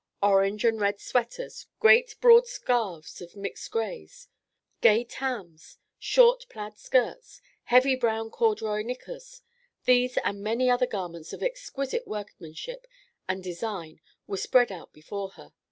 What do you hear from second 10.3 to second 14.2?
many other garments of exquisite workmanship and design